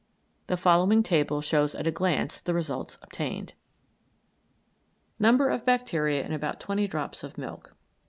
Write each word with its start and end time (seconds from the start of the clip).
The 0.47 0.57
following 0.57 1.03
table 1.03 1.41
shows 1.41 1.75
at 1.75 1.85
a 1.85 1.91
glance 1.91 2.39
the 2.41 2.55
results 2.55 2.97
obtained: 3.03 3.53
NUMBER 5.19 5.51
OF 5.51 5.63
BACTERIA 5.63 6.25
IN 6.25 6.33
ABOUT 6.33 6.59
TWENTY 6.59 6.87
DROPS 6.87 7.23
OF 7.23 7.37
MILK. 7.37 7.75